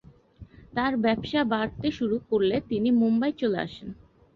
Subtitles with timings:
[0.73, 3.89] তার ব্যবসা বাড়তে শুরু করলে তিনি মুম্বাই চলে আসেন।